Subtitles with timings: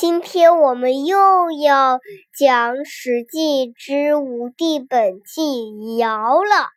[0.00, 1.18] 今天我们又
[1.52, 2.00] 要
[2.34, 6.70] 讲《史记》之吴地本纪尧了。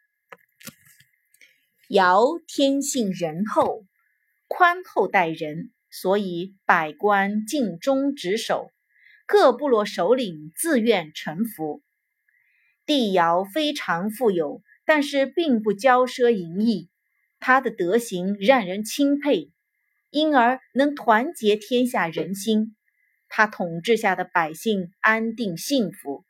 [1.87, 3.85] 尧天性仁厚，
[4.49, 8.71] 宽厚待人，所以百官尽忠职守，
[9.25, 11.81] 各部落首领自愿臣服。
[12.85, 16.89] 帝尧非常富有，但是并不骄奢淫逸，
[17.39, 19.49] 他的德行让人钦佩，
[20.09, 22.75] 因而能团结天下人心。
[23.35, 26.23] 他统治下的百姓安定幸福。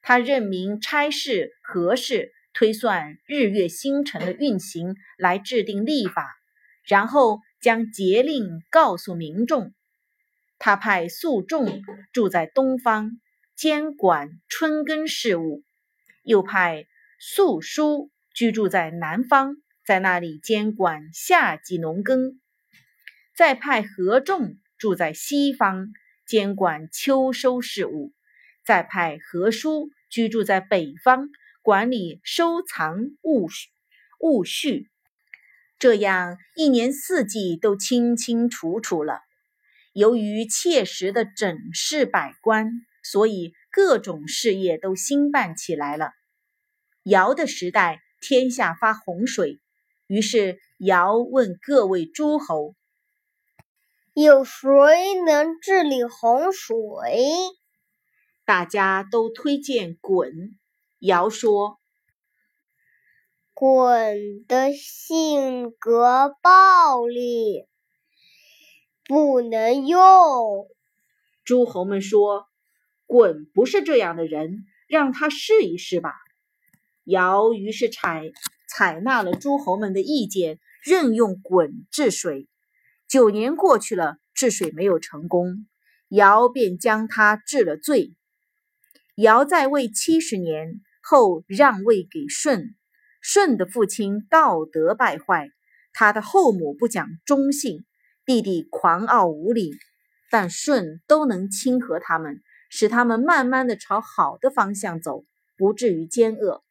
[0.00, 6.34] 他任命差事、和事，推算日月星辰的运行，来制定历法，
[6.86, 9.74] 然后将节令告诉民众。
[10.58, 11.82] 他派宿仲
[12.14, 13.20] 住在东方，
[13.54, 15.62] 监管春耕事务；
[16.22, 16.86] 又派
[17.18, 22.40] 宿叔居住在南方，在那里监管夏季农耕；
[23.36, 25.92] 再派何仲住在西方。
[26.32, 28.14] 监管秋收事务，
[28.64, 31.28] 再派何叔居住在北方，
[31.60, 33.50] 管理收藏物
[34.18, 34.88] 物序，
[35.78, 39.20] 这样一年四季都清清楚楚了。
[39.92, 42.70] 由于切实的整饰百官，
[43.02, 46.12] 所以各种事业都兴办起来了。
[47.02, 49.60] 尧的时代，天下发洪水，
[50.06, 52.74] 于是尧问各位诸侯。
[54.14, 54.68] 有谁
[55.24, 56.76] 能治理洪水？
[58.44, 60.52] 大家都推荐鲧。
[60.98, 61.80] 尧说
[63.56, 67.66] ：“鲧的性格暴戾，
[69.06, 70.68] 不能用。”
[71.42, 72.48] 诸侯们说
[73.08, 76.12] ：“鲧不是这样的人，让他试一试吧。”
[77.04, 78.30] 尧于是采
[78.68, 82.46] 采纳了诸侯们的意见，任用鲧治水。
[83.12, 85.66] 九年过去了，治水没有成功，
[86.08, 88.16] 尧便将他治了罪。
[89.16, 92.74] 尧在位七十年后，让位给舜。
[93.20, 95.50] 舜的父亲道德败坏，
[95.92, 97.84] 他的后母不讲忠信，
[98.24, 99.74] 弟弟狂傲无礼，
[100.30, 105.26] 但舜都能亲和他们，使他们慢慢的朝好的方向走，
[105.58, 106.64] 不至于奸恶。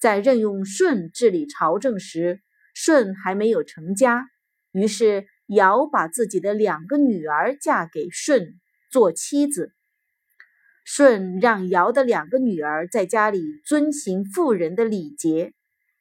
[0.00, 2.42] 在任用舜治理朝政时，
[2.74, 4.26] 舜还没有成家，
[4.72, 5.28] 于是。
[5.52, 9.72] 尧把自己的两个女儿嫁给舜做妻子，
[10.84, 15.52] 舜让尧的两个女儿在家里遵行妇人的礼节。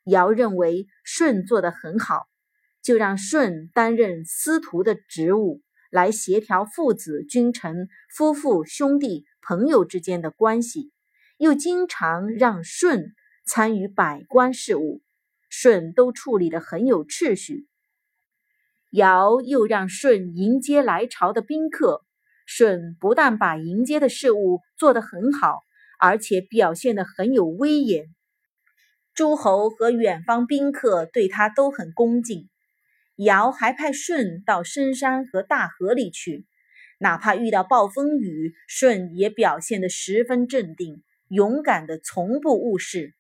[0.06, 2.28] 尧认为舜做得很好，
[2.84, 10.92] 就让舜担任司徒的职务，来协调父子、君臣、夫妇、兄弟、朋友之间的关系，
[11.38, 13.16] 又经常让舜
[13.48, 15.02] 参与百官事务，
[15.50, 17.68] 舜都处理得很有秩序。
[18.92, 22.04] 尧又让舜迎接来朝的宾客，
[22.48, 25.64] 舜不但把迎接的事物做得很好，
[26.00, 28.08] 而且表现得很有威严。
[29.14, 32.50] 诸侯和远方宾客对他都很恭敬。
[33.16, 36.46] 尧还派舜到深山和大河里去，
[37.00, 43.14] 哪怕遇到暴风雨，舜也表现得十分镇定，勇敢的从不误事。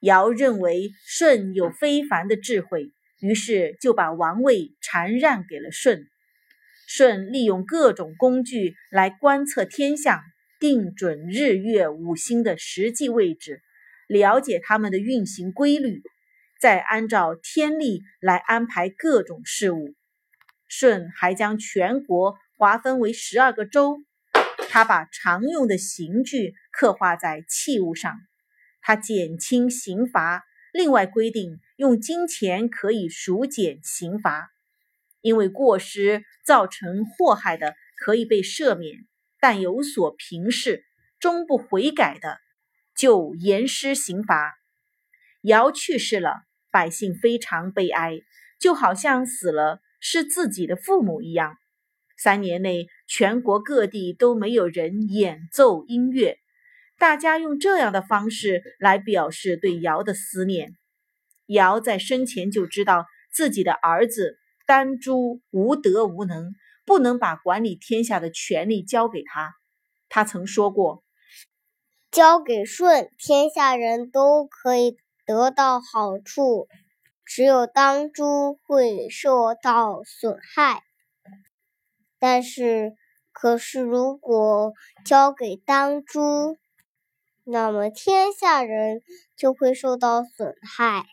[0.00, 2.92] 尧认为舜有非凡的智慧。
[3.24, 6.06] 于是就把王位禅让给了舜。
[6.86, 10.20] 舜利用各种工具来观测天象，
[10.60, 13.62] 定准日月五星的实际位置，
[14.08, 16.02] 了解它们的运行规律，
[16.60, 19.94] 再按照天历来安排各种事务。
[20.68, 23.96] 舜还将全国划分为十二个州，
[24.68, 28.14] 他把常用的刑具刻画在器物上，
[28.82, 30.44] 他减轻刑罚。
[30.74, 34.50] 另外规定，用金钱可以赎减刑罚，
[35.20, 39.06] 因为过失造成祸害的可以被赦免，
[39.40, 40.84] 但有所平视、
[41.18, 42.38] 终不悔改的，
[42.96, 44.54] 就严施刑罚。
[45.42, 48.20] 尧去世了，百姓非常悲哀，
[48.60, 51.56] 就好像死了是自己的父母一样。
[52.16, 56.38] 三年内，全国各地都没有人演奏音乐。
[56.96, 60.76] 大家用这样的方式来表示对尧的思念。
[61.46, 66.52] 尧在生前就知道自己的儿子丹朱无德无能，
[66.84, 69.52] 不能把管理天下的权力交给他。
[70.08, 71.02] 他曾说过
[72.10, 74.96] ：“交给舜，天下人都可以
[75.26, 76.68] 得到好处，
[77.24, 80.82] 只有当朱会受到损害。
[82.18, 82.92] 但是，
[83.32, 84.72] 可是如果
[85.04, 86.56] 交给当朱，
[87.42, 89.02] 那么天下人
[89.36, 91.04] 就会受到损害，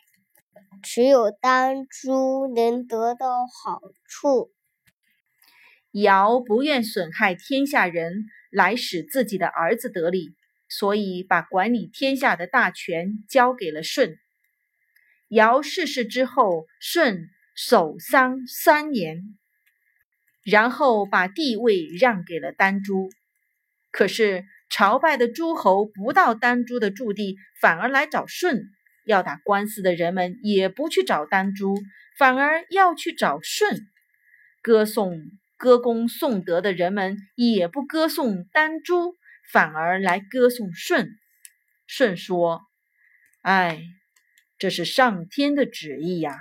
[0.82, 4.50] 只有当猪能得到好处。
[5.92, 10.34] 尧不愿损害天下人，来使自己的儿子得利，
[10.68, 14.18] 所以把管理天下的大权交给了舜。
[15.28, 19.38] 尧逝世之后，舜守丧三年，
[20.42, 23.10] 然后把帝位让给了丹朱。
[23.90, 28.56] 可是朝拜的诸侯不到丹朱的驻地，反而来找舜；
[29.04, 31.74] 要打官司的人们也不去找丹朱，
[32.16, 33.88] 反而要去找舜。
[34.60, 35.20] 歌颂
[35.56, 39.16] 歌功颂德的人们也不歌颂丹朱，
[39.50, 41.08] 反而来歌颂舜。
[41.86, 42.62] 舜说
[43.42, 43.82] ：“哎。”
[44.58, 46.38] 这是上天的旨意呀！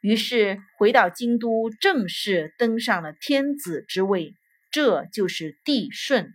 [0.00, 4.34] 于是回到京都，正式登上了天子之位，
[4.72, 6.34] 这就是帝舜。